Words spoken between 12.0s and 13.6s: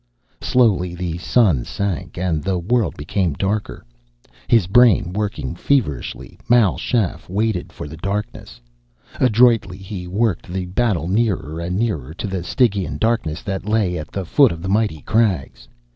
to the Stygian darkness